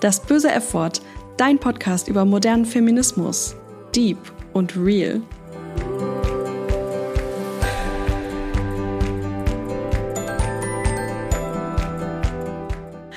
Das 0.00 0.18
böse 0.18 0.50
F-Wort, 0.50 1.02
dein 1.36 1.58
Podcast 1.58 2.08
über 2.08 2.24
modernen 2.24 2.64
Feminismus. 2.64 3.54
Deep 3.94 4.16
und 4.54 4.74
real. 4.74 5.20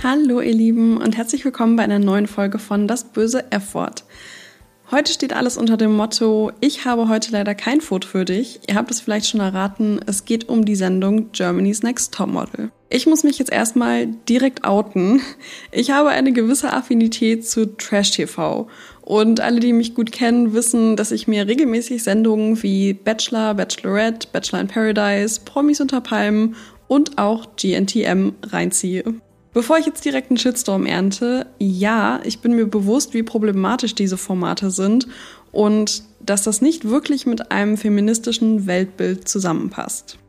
Hallo 0.03 0.41
ihr 0.41 0.53
Lieben 0.53 0.97
und 0.97 1.15
herzlich 1.15 1.45
willkommen 1.45 1.77
bei 1.77 1.83
einer 1.83 1.99
neuen 1.99 2.27
Folge 2.27 2.59
von 2.59 2.89
Das 2.89 3.05
böse 3.05 3.49
F-Wort. 3.49 4.03
Heute 4.91 5.13
steht 5.13 5.31
alles 5.31 5.55
unter 5.55 5.77
dem 5.77 5.95
Motto, 5.95 6.51
ich 6.59 6.83
habe 6.83 7.07
heute 7.07 7.31
leider 7.31 7.55
kein 7.55 7.79
Foto 7.79 8.09
für 8.09 8.25
dich. 8.25 8.59
Ihr 8.67 8.75
habt 8.75 8.91
es 8.91 8.99
vielleicht 8.99 9.27
schon 9.27 9.39
erraten, 9.39 10.01
es 10.05 10.25
geht 10.25 10.49
um 10.49 10.65
die 10.65 10.75
Sendung 10.75 11.31
Germany's 11.31 11.81
Next 11.81 12.13
Topmodel. 12.13 12.71
Ich 12.95 13.07
muss 13.07 13.23
mich 13.23 13.39
jetzt 13.39 13.51
erstmal 13.51 14.05
direkt 14.05 14.65
outen. 14.65 15.19
Ich 15.71 15.89
habe 15.89 16.09
eine 16.09 16.31
gewisse 16.31 16.71
Affinität 16.71 17.43
zu 17.43 17.75
Trash-TV. 17.75 18.67
Und 19.01 19.39
alle, 19.39 19.59
die 19.59 19.73
mich 19.73 19.95
gut 19.95 20.11
kennen, 20.11 20.53
wissen, 20.53 20.95
dass 20.95 21.11
ich 21.11 21.27
mir 21.27 21.47
regelmäßig 21.47 22.03
Sendungen 22.03 22.61
wie 22.61 22.93
Bachelor, 22.93 23.55
Bachelorette, 23.55 24.27
Bachelor 24.31 24.61
in 24.61 24.67
Paradise, 24.67 25.41
Promis 25.43 25.81
unter 25.81 26.01
Palmen 26.01 26.55
und 26.87 27.17
auch 27.17 27.55
GNTM 27.55 28.33
reinziehe. 28.43 29.03
Bevor 29.53 29.79
ich 29.79 29.87
jetzt 29.87 30.05
direkt 30.05 30.29
einen 30.29 30.37
Shitstorm 30.37 30.85
ernte, 30.85 31.47
ja, 31.57 32.19
ich 32.23 32.41
bin 32.41 32.53
mir 32.55 32.67
bewusst, 32.67 33.15
wie 33.15 33.23
problematisch 33.23 33.95
diese 33.95 34.17
Formate 34.17 34.69
sind 34.69 35.07
und 35.51 36.03
dass 36.19 36.43
das 36.43 36.61
nicht 36.61 36.87
wirklich 36.87 37.25
mit 37.25 37.51
einem 37.51 37.75
feministischen 37.75 38.67
Weltbild 38.67 39.27
zusammenpasst. 39.27 40.19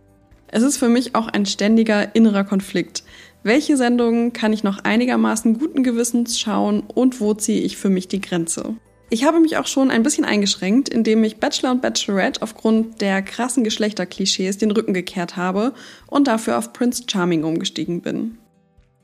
Es 0.56 0.62
ist 0.62 0.76
für 0.76 0.88
mich 0.88 1.16
auch 1.16 1.26
ein 1.26 1.46
ständiger 1.46 2.14
innerer 2.14 2.44
Konflikt. 2.44 3.02
Welche 3.42 3.76
Sendungen 3.76 4.32
kann 4.32 4.52
ich 4.52 4.62
noch 4.62 4.78
einigermaßen 4.84 5.58
guten 5.58 5.82
Gewissens 5.82 6.38
schauen 6.38 6.84
und 6.86 7.20
wo 7.20 7.34
ziehe 7.34 7.60
ich 7.60 7.76
für 7.76 7.90
mich 7.90 8.06
die 8.06 8.20
Grenze? 8.20 8.76
Ich 9.10 9.24
habe 9.24 9.40
mich 9.40 9.56
auch 9.56 9.66
schon 9.66 9.90
ein 9.90 10.04
bisschen 10.04 10.24
eingeschränkt, 10.24 10.88
indem 10.88 11.24
ich 11.24 11.38
Bachelor 11.38 11.72
und 11.72 11.82
Bachelorette 11.82 12.40
aufgrund 12.40 13.00
der 13.00 13.20
krassen 13.20 13.64
Geschlechterklischees 13.64 14.56
den 14.56 14.70
Rücken 14.70 14.94
gekehrt 14.94 15.36
habe 15.36 15.74
und 16.06 16.28
dafür 16.28 16.56
auf 16.56 16.72
Prince 16.72 17.02
Charming 17.10 17.42
umgestiegen 17.42 18.00
bin. 18.00 18.38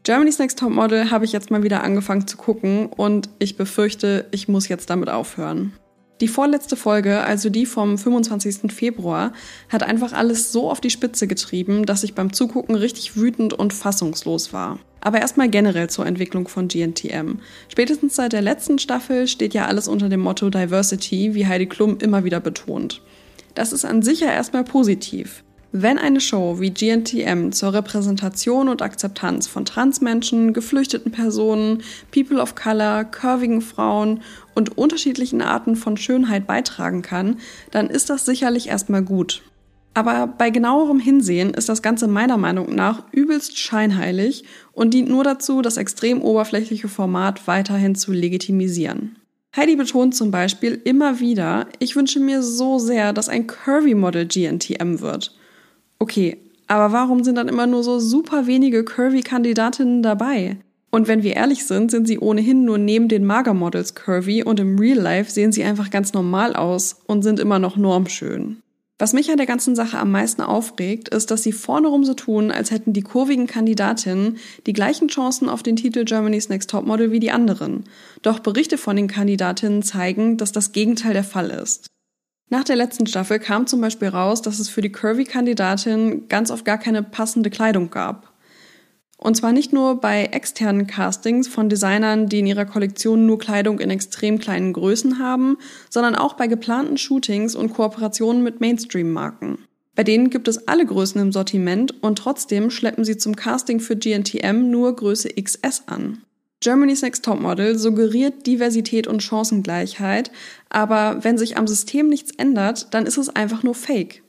Germany's 0.05 0.39
Next 0.39 0.61
Top 0.61 0.71
Model 0.71 1.11
habe 1.11 1.25
ich 1.25 1.33
jetzt 1.33 1.51
mal 1.51 1.65
wieder 1.65 1.83
angefangen 1.83 2.29
zu 2.29 2.37
gucken 2.37 2.87
und 2.87 3.29
ich 3.41 3.57
befürchte, 3.57 4.27
ich 4.31 4.47
muss 4.47 4.69
jetzt 4.69 4.89
damit 4.89 5.09
aufhören. 5.09 5.73
Die 6.21 6.29
vorletzte 6.29 6.77
Folge, 6.77 7.21
also 7.21 7.49
die 7.49 7.65
vom 7.65 7.97
25. 7.97 8.71
Februar, 8.73 9.33
hat 9.71 9.83
einfach 9.83 10.13
alles 10.13 10.53
so 10.53 10.71
auf 10.71 10.81
die 10.81 10.91
Spitze 10.91 11.27
getrieben, 11.27 11.87
dass 11.87 12.05
ich 12.05 12.15
beim 12.15 12.33
Zugucken 12.33 12.75
richtig 12.75 13.17
wütend 13.17 13.55
und 13.55 13.73
fassungslos 13.73 14.53
war. 14.53 14.79
Aber 15.01 15.21
erstmal 15.21 15.49
generell 15.49 15.89
zur 15.89 16.05
Entwicklung 16.05 16.47
von 16.47 16.69
GNTM. 16.69 17.39
Spätestens 17.69 18.17
seit 18.17 18.35
der 18.35 18.43
letzten 18.43 18.79
Staffel 18.79 19.29
steht 19.29 19.55
ja 19.55 19.67
alles 19.67 19.89
unter 19.89 20.11
dem 20.11 20.21
Motto 20.21 20.51
Diversity, 20.51 21.35
wie 21.35 21.47
Heidi 21.47 21.67
Klum 21.67 21.97
immer 22.01 22.23
wieder 22.23 22.41
betont. 22.41 23.01
Das 23.55 23.73
ist 23.73 23.87
an 23.87 24.03
sich 24.03 24.21
ja 24.21 24.31
erstmal 24.31 24.65
positiv. 24.65 25.43
Wenn 25.73 25.99
eine 25.99 26.21
Show 26.21 26.59
wie 26.59 26.71
GNTM 26.71 27.53
zur 27.53 27.73
Repräsentation 27.73 28.69
und 28.69 28.83
Akzeptanz 28.83 29.47
von 29.47 29.65
Transmenschen, 29.65 30.53
geflüchteten 30.53 31.13
Personen, 31.13 31.85
People 32.11 32.43
of 32.43 32.57
Color, 32.57 33.05
curvigen 33.05 33.61
Frauen 33.61 34.23
und 34.57 34.77
unterschiedlichen 34.77 35.43
Arten 35.43 35.77
von 35.77 35.97
Schönheit 35.97 36.49
beitragen 36.49 37.03
kann, 37.03 37.37
dann 37.71 37.89
ist 37.89 38.11
das 38.11 38.25
sicherlich 38.25 38.69
erstmal 38.69 39.03
gut. 39.03 39.43
Aber 39.95 40.27
bei 40.27 40.51
genauerem 40.51 40.99
Hinsehen 40.99 41.55
ist 41.55 41.69
das 41.69 41.83
Ganze 41.83 42.09
meiner 42.09 42.37
Meinung 42.37 42.75
nach 42.75 43.05
übelst 43.13 43.57
scheinheilig 43.57 44.45
und 44.73 44.93
dient 44.93 45.09
nur 45.09 45.23
dazu, 45.23 45.63
das 45.63 45.77
extrem 45.77 46.21
oberflächliche 46.21 46.89
Format 46.89 47.47
weiterhin 47.47 47.95
zu 47.95 48.13
legitimisieren. 48.13 49.17
Heidi 49.55 49.77
betont 49.77 50.17
zum 50.17 50.33
Beispiel 50.33 50.81
immer 50.85 51.21
wieder, 51.21 51.69
ich 51.79 51.95
wünsche 51.95 52.19
mir 52.19 52.43
so 52.43 52.79
sehr, 52.79 53.13
dass 53.13 53.29
ein 53.29 53.47
Curvy-Model 53.47 54.27
GNTM 54.27 55.01
wird. 55.01 55.37
Okay, 56.01 56.39
aber 56.67 56.93
warum 56.93 57.23
sind 57.23 57.37
dann 57.37 57.49
immer 57.49 57.67
nur 57.67 57.85
so 57.85 58.01
super 58.01 58.47
wenige 58.47 58.85
Curvy-Kandidatinnen 58.85 60.03
dabei? 60.03 60.57
Und 60.91 61.07
wenn 61.07 61.23
wir 61.23 61.37
ehrlich 61.37 61.67
sind, 61.67 61.91
sind 61.91 62.09
sie 62.09 62.19
ohnehin 62.19 62.65
nur 62.65 62.79
neben 62.79 63.09
den 63.09 63.25
Magermodels 63.25 63.95
curvy 63.95 64.43
und 64.43 64.59
im 64.59 64.79
Real 64.79 64.99
Life 64.99 65.31
sehen 65.31 65.53
sie 65.53 65.63
einfach 65.63 65.91
ganz 65.91 66.13
normal 66.13 66.57
aus 66.57 66.97
und 67.07 67.23
sind 67.23 67.39
immer 67.39 67.59
noch 67.59 67.77
normschön. 67.77 68.63
Was 68.99 69.13
mich 69.13 69.31
an 69.31 69.37
der 69.37 69.47
ganzen 69.47 69.75
Sache 69.75 69.99
am 69.99 70.11
meisten 70.11 70.43
aufregt, 70.43 71.09
ist, 71.09 71.31
dass 71.31 71.43
sie 71.43 71.53
vornerum 71.53 72.05
so 72.05 72.15
tun, 72.15 72.51
als 72.51 72.71
hätten 72.71 72.93
die 72.93 73.03
kurvigen 73.03 73.47
Kandidatinnen 73.47 74.37
die 74.67 74.73
gleichen 74.73 75.09
Chancen 75.09 75.49
auf 75.49 75.63
den 75.63 75.77
Titel 75.77 76.05
Germany's 76.05 76.49
Next 76.49 76.71
Topmodel 76.71 77.11
wie 77.11 77.21
die 77.21 77.31
anderen. 77.31 77.85
Doch 78.23 78.41
Berichte 78.41 78.77
von 78.77 78.97
den 78.97 79.09
Kandidatinnen 79.09 79.83
zeigen, 79.83 80.37
dass 80.37 80.53
das 80.53 80.73
Gegenteil 80.73 81.15
der 81.15 81.25
Fall 81.25 81.51
ist. 81.51 81.87
Nach 82.53 82.65
der 82.65 82.75
letzten 82.75 83.07
Staffel 83.07 83.39
kam 83.39 83.69
zum 83.69 83.81
Beispiel 83.81 84.09
raus, 84.09 84.43
dass 84.43 84.59
es 84.59 84.69
für 84.69 84.81
die 84.81 84.91
Curvy-Kandidatin 84.91 86.27
ganz 86.27 86.51
oft 86.51 86.65
gar 86.65 86.79
keine 86.79 87.05
passende 87.05 87.49
Kleidung 87.49 87.91
gab. 87.91 88.33
Und 89.17 89.37
zwar 89.37 89.53
nicht 89.53 89.73
nur 89.73 90.01
bei 90.01 90.25
externen 90.25 90.89
Castings 90.89 91.47
von 91.47 91.69
Designern, 91.69 92.27
die 92.27 92.41
in 92.41 92.47
ihrer 92.47 92.65
Kollektion 92.65 93.25
nur 93.25 93.39
Kleidung 93.39 93.79
in 93.79 93.91
extrem 93.91 94.41
kleinen 94.41 94.73
Größen 94.73 95.21
haben, 95.21 95.59
sondern 95.91 96.17
auch 96.17 96.35
bei 96.35 96.49
geplanten 96.49 96.97
Shootings 96.97 97.55
und 97.55 97.73
Kooperationen 97.73 98.43
mit 98.43 98.61
Mainstream-Marken. 98.61 99.59
Bei 99.95 100.03
denen 100.03 100.31
gibt 100.31 100.49
es 100.49 100.67
alle 100.67 100.87
Größen 100.87 101.21
im 101.21 101.31
Sortiment 101.31 102.03
und 102.03 102.19
trotzdem 102.19 102.71
schleppen 102.71 103.05
sie 103.05 103.17
zum 103.17 103.37
Casting 103.37 103.79
für 103.79 103.95
GNTM 103.95 104.71
nur 104.71 104.97
Größe 104.97 105.29
XS 105.29 105.85
an. 105.87 106.25
Germany's 106.63 107.01
Next 107.01 107.25
Topmodel 107.25 107.79
suggeriert 107.79 108.47
Diversität 108.47 109.07
und 109.07 109.23
Chancengleichheit, 109.23 110.31
aber 110.69 111.25
wenn 111.25 111.39
sich 111.39 111.57
am 111.57 111.67
System 111.67 112.09
nichts 112.09 112.33
ändert, 112.33 112.93
dann 112.93 113.07
ist 113.07 113.17
es 113.17 113.31
einfach 113.31 113.63
nur 113.63 113.75
Fake. 113.75 114.23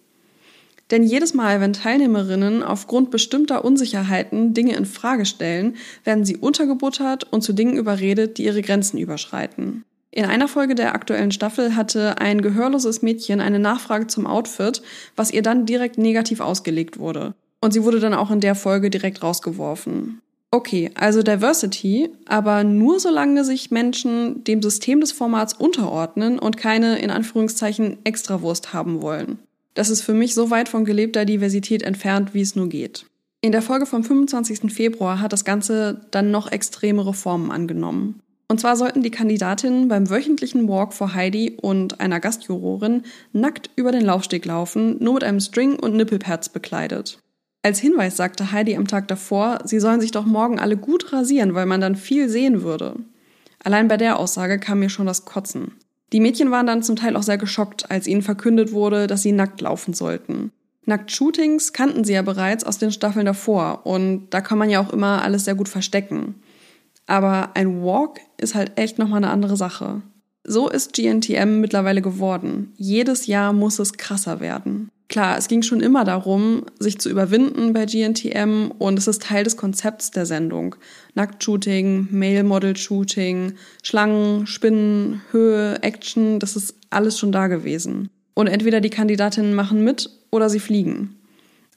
Denn 0.92 1.04
jedes 1.04 1.34
Mal, 1.34 1.60
wenn 1.60 1.74
Teilnehmerinnen 1.74 2.64
aufgrund 2.64 3.12
bestimmter 3.12 3.66
Unsicherheiten 3.66 4.54
Dinge 4.54 4.76
in 4.76 4.86
Frage 4.86 5.26
stellen, 5.26 5.76
werden 6.06 6.24
sie 6.24 6.38
untergebuttert 6.38 7.26
und 7.32 7.42
zu 7.42 7.52
Dingen 7.52 7.78
überredet, 7.78 8.38
die 8.38 8.46
ihre 8.46 8.62
Grenzen 8.62 8.98
überschreiten. 8.98 9.84
In 10.12 10.26
einer 10.26 10.50
Folge 10.50 10.76
der 10.76 10.94
aktuellen 10.94 11.32
Staffel 11.32 11.76
hatte 11.76 12.18
ein 12.20 12.42
gehörloses 12.42 13.02
Mädchen 13.02 13.42
eine 13.42 13.60
Nachfrage 13.60 14.08
zum 14.08 14.26
Outfit, 14.26 14.82
was 15.16 15.32
ihr 15.32 15.42
dann 15.42 15.66
direkt 15.66 15.98
negativ 15.98 16.40
ausgelegt 16.40 16.98
wurde. 17.00 17.34
Und 17.62 17.72
sie 17.72 17.84
wurde 17.84 18.00
dann 18.00 18.14
auch 18.14 18.32
in 18.32 18.42
der 18.42 18.56
Folge 18.56 18.90
direkt 18.90 19.22
rausgeworfen. 19.22 20.22
Okay, 20.54 20.92
also 20.96 21.24
Diversity, 21.24 22.10
aber 22.26 22.66
nur 22.66 23.00
solange 23.00 23.46
sich 23.46 23.72
Menschen 23.72 24.44
dem 24.44 24.62
System 24.62 25.00
des 25.00 25.14
Formats 25.14 25.54
unterordnen 25.54 26.40
und 26.40 26.58
keine 26.58 27.00
in 27.00 27.10
Anführungszeichen 27.10 27.98
Extrawurst 28.04 28.74
haben 28.74 29.02
wollen. 29.02 29.40
Das 29.76 29.90
ist 29.90 30.02
für 30.02 30.14
mich 30.14 30.34
so 30.34 30.50
weit 30.50 30.68
von 30.68 30.84
gelebter 30.84 31.24
Diversität 31.24 31.84
entfernt, 31.84 32.34
wie 32.34 32.42
es 32.42 32.58
nur 32.58 32.68
geht. 32.68 33.06
In 33.40 33.54
der 33.54 33.62
Folge 33.62 33.86
vom 33.86 34.04
25. 34.04 34.74
Februar 34.74 35.22
hat 35.22 35.32
das 35.32 35.46
Ganze 35.46 36.02
dann 36.12 36.32
noch 36.32 36.52
extremere 36.52 37.14
Formen 37.14 37.50
angenommen. 37.50 38.20
Und 38.50 38.60
zwar 38.60 38.76
sollten 38.76 39.02
die 39.02 39.12
Kandidatinnen 39.12 39.88
beim 39.88 40.10
wöchentlichen 40.10 40.68
Walk 40.68 40.94
vor 40.94 41.14
Heidi 41.14 41.58
und 41.62 42.02
einer 42.02 42.20
Gastjurorin 42.20 43.04
nackt 43.32 43.70
über 43.78 43.94
den 43.94 44.04
Laufsteg 44.04 44.46
laufen, 44.46 45.02
nur 45.02 45.14
mit 45.14 45.24
einem 45.24 45.40
String 45.40 45.80
und 45.80 45.96
Nippelpads 45.96 46.50
bekleidet. 46.50 47.18
Als 47.64 47.80
Hinweis 47.80 48.18
sagte 48.18 48.52
Heidi 48.52 48.76
am 48.76 48.88
Tag 48.88 49.08
davor, 49.08 49.60
sie 49.66 49.80
sollen 49.80 50.02
sich 50.02 50.12
doch 50.12 50.26
morgen 50.26 50.60
alle 50.60 50.78
gut 50.78 51.14
rasieren, 51.14 51.54
weil 51.54 51.68
man 51.68 51.82
dann 51.82 51.96
viel 51.96 52.28
sehen 52.28 52.64
würde. 52.64 52.96
Allein 53.64 53.88
bei 53.88 53.98
der 53.98 54.18
Aussage 54.18 54.58
kam 54.60 54.80
mir 54.80 54.90
schon 54.90 55.06
das 55.06 55.26
Kotzen. 55.26 55.74
Die 56.12 56.20
Mädchen 56.20 56.52
waren 56.52 56.66
dann 56.66 56.84
zum 56.84 56.96
Teil 56.96 57.16
auch 57.16 57.24
sehr 57.24 57.38
geschockt, 57.38 57.90
als 57.92 58.08
ihnen 58.08 58.24
verkündet 58.24 58.72
wurde, 58.72 59.08
dass 59.08 59.22
sie 59.22 59.32
nackt 59.32 59.62
laufen 59.62 59.94
sollten. 59.94 60.52
Nackt-Shootings 60.86 61.74
kannten 61.74 62.04
sie 62.04 62.14
ja 62.14 62.24
bereits 62.24 62.64
aus 62.64 62.80
den 62.80 62.92
Staffeln 62.92 63.26
davor 63.26 63.86
und 63.86 64.30
da 64.32 64.42
kann 64.42 64.58
man 64.58 64.70
ja 64.70 64.82
auch 64.82 64.92
immer 64.92 65.22
alles 65.22 65.46
sehr 65.46 65.56
gut 65.56 65.70
verstecken. 65.70 66.36
Aber 67.06 67.52
ein 67.56 67.84
Walk 67.84 68.20
ist 68.38 68.56
halt 68.56 68.78
echt 68.78 68.98
nochmal 68.98 69.18
eine 69.18 69.32
andere 69.32 69.58
Sache. 69.58 70.02
So 70.44 70.70
ist 70.70 70.94
GNTM 70.94 71.60
mittlerweile 71.60 72.02
geworden. 72.02 72.74
Jedes 72.78 73.28
Jahr 73.28 73.54
muss 73.54 73.80
es 73.80 73.94
krasser 73.94 74.40
werden. 74.40 74.90
Klar, 75.12 75.38
es 75.38 75.50
ging 75.50 75.62
schon 75.62 75.82
immer 75.82 76.06
darum, 76.06 76.64
sich 76.80 76.98
zu 76.98 77.10
überwinden 77.10 77.74
bei 77.74 77.86
GNTM 77.86 78.72
und 78.80 78.98
es 78.98 79.10
ist 79.10 79.24
Teil 79.24 79.44
des 79.44 79.58
Konzepts 79.58 80.12
der 80.12 80.26
Sendung. 80.26 80.78
Nacktshooting, 81.16 82.08
Male-Model-Shooting, 82.12 83.56
Schlangen, 83.84 84.48
Spinnen, 84.48 85.22
Höhe, 85.32 85.84
Action, 85.84 86.40
das 86.40 86.56
ist 86.56 86.76
alles 86.92 87.20
schon 87.20 87.34
da 87.34 87.48
gewesen. 87.48 88.10
Und 88.36 88.48
entweder 88.48 88.80
die 88.80 88.90
Kandidatinnen 88.90 89.54
machen 89.54 89.84
mit 89.84 90.10
oder 90.32 90.50
sie 90.50 90.62
fliegen. 90.62 91.18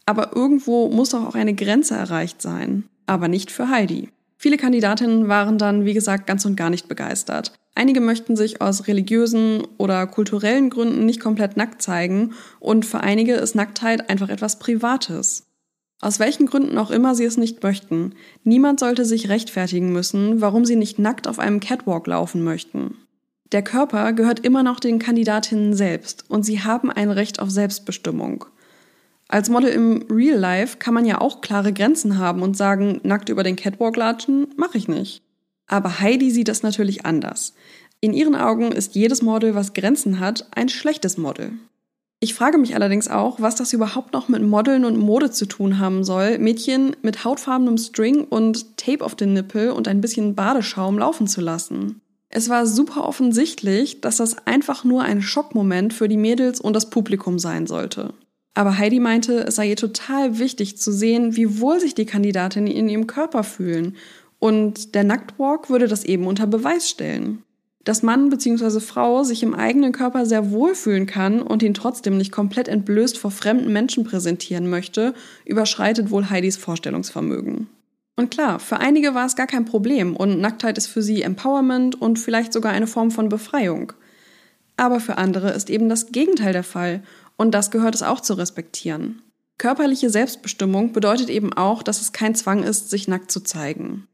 Aber 0.07 0.37
irgendwo 0.37 0.89
muss 0.89 1.09
doch 1.09 1.27
auch 1.27 1.35
eine 1.35 1.55
Grenze 1.55 1.97
erreicht 1.97 2.41
sein. 2.41 2.85
Aber 3.07 3.27
nicht 3.27 3.51
für 3.51 3.69
Heidi. 3.69 4.11
Viele 4.39 4.59
Kandidatinnen 4.59 5.27
waren 5.27 5.59
dann, 5.59 5.85
wie 5.85 5.95
gesagt, 5.95 6.29
ganz 6.29 6.45
und 6.45 6.55
gar 6.55 6.71
nicht 6.71 6.87
begeistert. 6.87 7.53
Einige 7.75 8.00
möchten 8.00 8.37
sich 8.37 8.61
aus 8.61 8.87
religiösen 8.87 9.67
oder 9.79 10.06
kulturellen 10.06 10.71
Gründen 10.71 11.05
nicht 11.06 11.21
komplett 11.21 11.56
nackt 11.56 11.82
zeigen 11.82 12.35
und 12.61 12.87
für 12.87 13.00
einige 13.00 13.35
ist 13.35 13.56
Nacktheit 13.56 14.09
einfach 14.09 14.29
etwas 14.29 14.59
Privates. 14.61 15.47
Aus 16.00 16.21
welchen 16.21 16.47
Gründen 16.47 16.79
auch 16.79 16.91
immer 16.91 17.15
sie 17.15 17.25
es 17.25 17.37
nicht 17.37 17.62
möchten, 17.62 18.15
niemand 18.44 18.79
sollte 18.79 19.05
sich 19.05 19.29
rechtfertigen 19.29 19.93
müssen, 19.93 20.41
warum 20.41 20.65
sie 20.65 20.76
nicht 20.76 20.99
nackt 20.99 21.26
auf 21.26 21.38
einem 21.38 21.61
Catwalk 21.61 22.06
laufen 22.06 22.44
möchten. 22.44 22.97
Der 23.53 23.62
Körper 23.62 24.12
gehört 24.12 24.41
immer 24.41 24.62
noch 24.62 24.81
den 24.81 24.99
Kandidatinnen 24.99 25.75
selbst 25.75 26.25
und 26.29 26.44
sie 26.44 26.61
haben 26.62 26.91
ein 26.91 27.11
Recht 27.11 27.41
auf 27.41 27.50
Selbstbestimmung. 27.50 28.44
Als 29.29 29.49
Model 29.49 29.70
im 29.70 30.05
Real 30.11 30.38
Life 30.38 30.77
kann 30.79 30.94
man 30.94 31.06
ja 31.06 31.20
auch 31.20 31.41
klare 31.41 31.73
Grenzen 31.73 32.19
haben 32.19 32.43
und 32.43 32.56
sagen, 32.56 33.00
nackt 33.03 33.31
über 33.31 33.43
den 33.43 33.56
Catwalk 33.56 33.97
latschen, 33.97 34.49
mache 34.56 34.79
ich 34.79 34.87
nicht. 34.87 35.24
Aber 35.67 36.01
Heidi 36.01 36.31
sieht 36.31 36.49
das 36.49 36.63
natürlich 36.63 37.07
anders. 37.07 37.55
In 38.01 38.13
ihren 38.13 38.35
Augen 38.35 38.73
ist 38.73 38.95
jedes 38.95 39.23
Model, 39.23 39.55
was 39.55 39.73
Grenzen 39.73 40.21
hat, 40.21 40.47
ein 40.55 40.69
schlechtes 40.69 41.17
Model. 41.17 41.53
Ich 42.21 42.35
frage 42.35 42.59
mich 42.59 42.75
allerdings 42.75 43.09
auch, 43.09 43.41
was 43.41 43.55
das 43.55 43.73
überhaupt 43.73 44.13
noch 44.13 44.29
mit 44.29 44.43
Modeln 44.43 44.85
und 44.85 44.97
Mode 44.97 45.31
zu 45.31 45.47
tun 45.47 45.79
haben 45.79 46.05
soll, 46.05 46.39
Mädchen 46.39 46.97
mit 47.03 47.25
hautfarbenem 47.25 47.77
String 47.77 48.25
und 48.25 48.79
Tape 48.79 49.05
auf 49.05 49.15
den 49.15 49.35
Nippel 49.35 49.71
und 49.71 49.89
ein 49.89 50.01
bisschen 50.01 50.35
Badeschaum 50.35 50.99
laufen 50.99 51.27
zu 51.27 51.41
lassen. 51.41 52.01
Es 52.31 52.49
war 52.49 52.67
super 52.67 53.05
offensichtlich, 53.05 54.01
dass 54.01 54.17
das 54.17 54.47
einfach 54.47 54.85
nur 54.85 55.03
ein 55.03 55.23
Schockmoment 55.23 55.93
für 55.93 56.09
die 56.09 56.17
Mädels 56.17 56.61
und 56.61 56.75
das 56.75 56.91
Publikum 56.91 57.39
sein 57.39 57.67
sollte. 57.67 58.15
Aber 58.55 58.79
Heidi 58.79 59.01
meinte, 59.01 59.47
es 59.47 59.57
sei 59.57 59.69
ihr 59.69 59.77
total 59.77 60.39
wichtig 60.39 60.79
zu 60.79 60.93
sehen, 60.93 61.37
wie 61.37 61.61
wohl 61.61 61.79
sich 61.79 61.95
die 61.95 62.07
Kandidatinnen 62.07 62.73
in 62.73 62.89
ihrem 62.89 63.07
Körper 63.07 63.45
fühlen. 63.45 63.97
Und 64.44 64.94
der 64.94 65.05
Nacktwalk 65.05 65.70
würde 65.70 65.88
das 65.88 66.05
eben 66.05 66.26
unter 66.26 66.46
Beweis 66.46 66.91
stellen 66.91 67.43
dass 67.85 68.02
Mann 68.02 68.31
bzw. 68.31 68.81
Frau 68.81 69.23
sich 69.25 69.43
im 69.43 69.55
eigenen 69.55 69.93
Körper 69.93 70.25
sehr 70.25 70.50
wohl 70.50 70.75
fühlen 70.75 71.06
kann 71.06 71.43
und 71.43 71.62
ihn 71.62 71.75
trotzdem 71.75 72.17
nicht 72.17 72.32
komplett 72.32 72.67
entblößt 72.67 73.19
vor 73.19 73.31
fremden 73.31 73.73
Menschen 73.73 74.05
präsentieren 74.05 74.69
möchte, 74.69 75.14
überschreitet 75.44 76.11
wohl 76.11 76.31
Heidis 76.31 76.56
Vorstellungsvermögen. 76.56 77.69
Und 78.17 78.31
klar, 78.31 78.58
für 78.58 78.79
einige 78.79 79.14
war 79.14 79.26
es 79.26 79.37
gar 79.37 79.46
kein 79.46 79.67
Problem 79.67 80.17
und 80.17 80.41
Nacktheit 80.41 80.79
ist 80.79 80.87
für 80.87 81.02
sie 81.02 81.23
Empowerment 81.23 82.00
und 82.00 82.19
vielleicht 82.19 82.52
sogar 82.52 82.73
eine 82.73 82.87
Form 82.87 83.11
von 83.11 83.29
Befreiung. 83.29 83.93
Aber 84.76 84.99
für 84.99 85.19
andere 85.19 85.50
ist 85.50 85.69
eben 85.69 85.88
das 85.88 86.06
Gegenteil 86.06 86.55
der 86.55 86.64
Fall 86.64 87.02
und 87.37 87.52
das 87.52 87.70
gehört 87.70 87.94
es 87.94 88.02
auch 88.02 88.20
zu 88.20 88.35
respektieren. 88.35 89.20
Körperliche 89.58 90.11
Selbstbestimmung 90.11 90.93
bedeutet 90.93 91.29
eben 91.29 91.52
auch, 91.52 91.82
dass 91.82 92.00
es 92.00 92.12
kein 92.12 92.35
Zwang 92.35 92.62
ist, 92.62 92.88
sich 92.88 93.08
nackt 93.08 93.31
zu 93.31 93.41
zeigen. 93.41 94.08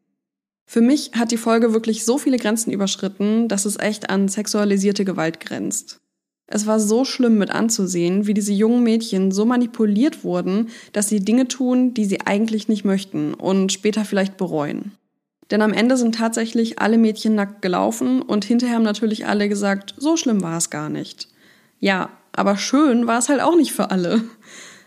Für 0.73 0.81
mich 0.81 1.11
hat 1.19 1.33
die 1.33 1.37
Folge 1.37 1.75
wirklich 1.75 2.05
so 2.05 2.17
viele 2.17 2.37
Grenzen 2.37 2.71
überschritten, 2.71 3.49
dass 3.49 3.65
es 3.65 3.77
echt 3.77 4.09
an 4.09 4.29
sexualisierte 4.29 5.05
Gewalt 5.05 5.41
grenzt. 5.41 5.99
Es 6.47 6.65
war 6.65 6.79
so 6.79 7.05
schlimm 7.05 7.39
mit 7.39 7.51
anzusehen, 7.51 8.29
wie 8.29 8.35
diese 8.35 8.53
jungen 8.53 8.85
Mädchen 8.85 9.33
so 9.33 9.45
manipuliert 9.45 10.23
wurden, 10.23 10.69
dass 10.93 11.09
sie 11.09 11.19
Dinge 11.19 11.49
tun, 11.49 11.93
die 11.93 12.05
sie 12.05 12.21
eigentlich 12.21 12.69
nicht 12.69 12.85
möchten 12.85 13.35
und 13.35 13.73
später 13.73 14.05
vielleicht 14.05 14.37
bereuen. 14.37 14.93
Denn 15.51 15.61
am 15.61 15.73
Ende 15.73 15.97
sind 15.97 16.15
tatsächlich 16.15 16.79
alle 16.79 16.99
Mädchen 16.99 17.35
nackt 17.35 17.63
gelaufen 17.63 18.23
und 18.23 18.45
hinterher 18.45 18.77
haben 18.77 18.85
natürlich 18.85 19.27
alle 19.27 19.49
gesagt, 19.49 19.97
so 19.99 20.17
schlimm 20.17 20.41
war 20.41 20.59
es 20.59 20.71
gar 20.71 20.89
nicht. 20.89 21.27
Ja, 21.81 22.11
aber 22.31 22.57
schön 22.57 23.09
war 23.09 23.19
es 23.19 23.29
halt 23.29 23.41
auch 23.41 23.57
nicht 23.57 23.73
für 23.73 23.91
alle. 23.91 24.23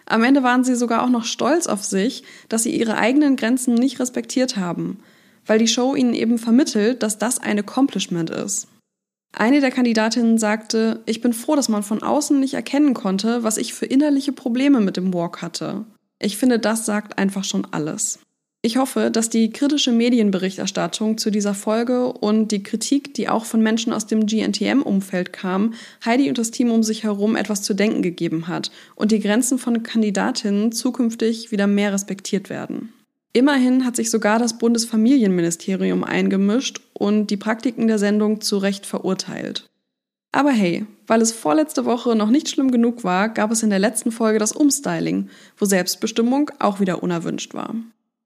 Am 0.06 0.24
Ende 0.24 0.44
waren 0.44 0.64
sie 0.64 0.76
sogar 0.76 1.04
auch 1.04 1.10
noch 1.10 1.26
stolz 1.26 1.68
auf 1.68 1.84
sich, 1.84 2.24
dass 2.48 2.64
sie 2.64 2.74
ihre 2.74 2.96
eigenen 2.96 3.36
Grenzen 3.36 3.74
nicht 3.74 4.00
respektiert 4.00 4.56
haben 4.56 5.00
weil 5.46 5.60
die 5.60 5.68
Show 5.68 5.96
ihnen 5.96 6.14
eben 6.14 6.38
vermittelt, 6.38 7.04
dass 7.04 7.18
das 7.18 7.40
ein 7.40 7.60
Accomplishment 7.60 8.30
ist. 8.30 8.68
Eine 9.36 9.62
der 9.62 9.72
Kandidatinnen 9.72 10.38
sagte, 10.38 11.02
ich 11.06 11.22
bin 11.22 11.34
froh, 11.34 11.56
dass 11.56 11.68
man 11.68 11.82
von 11.82 12.04
außen 12.04 12.40
nicht 12.40 12.54
erkennen 12.54 12.94
konnte, 12.94 13.44
was 13.44 13.58
ich 13.58 13.74
für 13.74 13.88
innerliche 13.88 14.32
Probleme 14.32 14.80
mit 14.80 14.96
dem 14.96 15.14
Walk 15.14 15.42
hatte. 15.42 15.86
Ich 16.20 16.38
finde, 16.38 16.60
das 16.60 16.86
sagt 16.86 17.18
einfach 17.18 17.44
schon 17.44 17.66
alles. 17.72 18.20
Ich 18.66 18.78
hoffe, 18.78 19.12
dass 19.12 19.30
die 19.30 19.50
kritische 19.50 19.92
Medienberichterstattung 19.92 21.18
zu 21.18 21.32
dieser 21.32 21.54
Folge 21.54 22.14
und 22.14 22.54
die 22.54 22.64
Kritik, 22.64 23.14
die 23.14 23.28
auch 23.28 23.44
von 23.44 23.62
Menschen 23.62 23.92
aus 23.92 24.08
dem 24.08 24.26
GNTM-Umfeld 24.26 25.34
kam, 25.34 25.74
Heidi 26.06 26.30
und 26.30 26.38
das 26.38 26.52
Team 26.52 26.72
um 26.72 26.82
sich 26.82 27.04
herum 27.04 27.36
etwas 27.36 27.62
zu 27.62 27.74
denken 27.74 28.02
gegeben 28.02 28.48
hat 28.48 28.72
und 28.96 29.12
die 29.12 29.20
Grenzen 29.20 29.58
von 29.58 29.84
Kandidatinnen 29.84 30.72
zukünftig 30.72 31.52
wieder 31.52 31.68
mehr 31.68 31.92
respektiert 31.92 32.50
werden. 32.50 32.94
Immerhin 33.34 33.84
hat 33.84 33.96
sich 33.96 34.12
sogar 34.12 34.38
das 34.38 34.60
Bundesfamilienministerium 34.60 36.04
eingemischt 36.04 36.82
und 36.94 37.28
die 37.28 37.38
Praktiken 37.38 37.88
der 37.88 37.98
Sendung 37.98 38.42
zu 38.42 38.60
Recht 38.60 38.86
verurteilt. 38.86 39.70
Aber 40.32 40.52
hey, 40.52 40.86
weil 41.08 41.22
es 41.22 41.32
vorletzte 41.32 41.86
Woche 41.86 42.16
noch 42.16 42.30
nicht 42.30 42.50
schlimm 42.50 42.72
genug 42.72 43.04
war, 43.04 43.30
gab 43.30 43.52
es 43.52 43.64
in 43.64 43.72
der 43.72 43.80
letzten 43.80 44.12
Folge 44.12 44.40
das 44.40 44.52
Umstyling, 44.52 45.30
wo 45.58 45.66
Selbstbestimmung 45.66 46.52
auch 46.60 46.80
wieder 46.80 47.02
unerwünscht 47.02 47.54
war. 47.56 47.76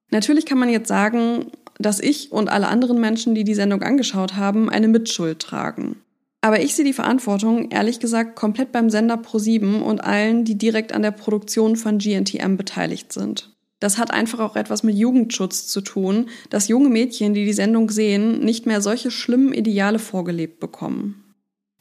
Natürlich 0.09 0.45
kann 0.45 0.57
man 0.57 0.69
jetzt 0.69 0.88
sagen, 0.88 1.51
dass 1.80 2.00
ich 2.00 2.31
und 2.31 2.50
alle 2.50 2.68
anderen 2.68 3.00
Menschen, 3.00 3.36
die 3.36 3.44
die 3.44 3.56
Sendung 3.56 3.83
angeschaut 3.83 4.36
haben, 4.36 4.69
eine 4.69 4.88
Mitschuld 4.88 5.39
tragen. 5.39 5.98
Aber 6.42 6.62
ich 6.62 6.75
sehe 6.75 6.86
die 6.86 6.94
Verantwortung, 6.94 7.71
ehrlich 7.71 8.00
gesagt, 8.00 8.36
komplett 8.36 8.71
beim 8.71 8.89
Sender 8.89 9.15
Pro7 9.15 9.81
und 9.81 10.01
allen, 10.01 10.45
die 10.45 10.57
direkt 10.57 10.94
an 10.94 11.01
der 11.01 11.12
Produktion 11.12 11.75
von 11.75 11.98
GNTM 11.98 12.56
beteiligt 12.56 13.12
sind. 13.12 13.56
Das 13.79 13.97
hat 13.97 14.12
einfach 14.12 14.39
auch 14.39 14.56
etwas 14.56 14.83
mit 14.83 14.95
Jugendschutz 14.95 15.68
zu 15.68 15.81
tun, 15.81 16.29
dass 16.50 16.68
junge 16.68 16.89
Mädchen, 16.89 17.33
die 17.33 17.45
die 17.45 17.53
Sendung 17.53 17.91
sehen, 17.91 18.39
nicht 18.39 18.65
mehr 18.65 18.81
solche 18.81 19.12
schlimmen 19.12 19.53
Ideale 19.53 20.00
vorgelebt 20.00 20.59
bekommen. 20.59 21.24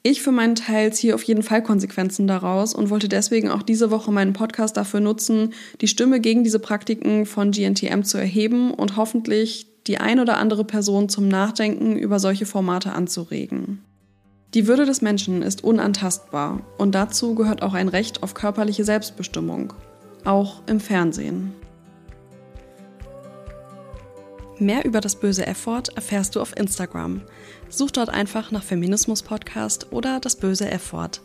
Ich 0.03 0.23
für 0.23 0.31
meinen 0.31 0.55
Teil 0.55 0.93
ziehe 0.93 1.17
auf 1.17 1.25
jeden 1.25 1.43
Fall 1.43 1.65
Konsequenzen 1.65 2.29
daraus 2.29 2.75
und 2.75 2.91
wollte 2.91 3.09
deswegen 3.09 3.51
auch 3.51 3.63
diese 3.63 3.91
Woche 3.91 4.13
meinen 4.13 4.35
Podcast 4.35 4.77
dafür 4.77 5.01
nutzen, 5.01 5.53
die 5.81 5.89
Stimme 5.89 6.21
gegen 6.21 6.45
diese 6.45 6.61
Praktiken 6.61 7.27
von 7.27 7.51
GNTM 7.51 8.03
zu 8.03 8.17
erheben 8.17 8.73
und 8.73 8.97
hoffentlich 8.97 9.67
die 9.89 9.99
ein 9.99 10.21
oder 10.21 10.37
andere 10.37 10.65
Person 10.65 11.09
zum 11.09 11.27
Nachdenken 11.27 11.97
über 11.97 12.21
solche 12.21 12.47
Formate 12.47 12.93
anzuregen. 12.93 13.83
Die 14.55 14.69
Würde 14.69 14.85
des 14.85 15.03
Menschen 15.03 15.43
ist 15.43 15.65
unantastbar 15.65 16.61
und 16.79 16.95
dazu 16.95 17.35
gehört 17.35 17.63
auch 17.63 17.75
ein 17.75 17.89
Recht 17.89 18.23
auf 18.23 18.35
körperliche 18.35 18.85
Selbstbestimmung, 18.85 19.73
auch 20.25 20.63
im 20.69 20.79
Fernsehen. 20.79 21.53
Mehr 24.59 24.87
über 24.87 25.03
das 25.03 25.17
böse 25.17 25.47
F-Wort 25.47 25.91
erfährst 25.97 26.35
du 26.35 26.41
auf 26.41 26.57
Instagram. 26.57 27.21
Such 27.69 27.91
dort 27.91 28.09
einfach 28.09 28.51
nach 28.51 28.63
Feminismus 28.63 29.23
Podcast 29.23 29.93
oder 29.93 30.19
das 30.19 30.37
böse 30.37 30.71
F-Wort. 30.71 31.21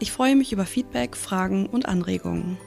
Ich 0.00 0.12
freue 0.12 0.36
mich 0.36 0.52
über 0.52 0.66
Feedback, 0.66 1.16
Fragen 1.16 1.66
und 1.66 1.86
Anregungen. 1.86 2.58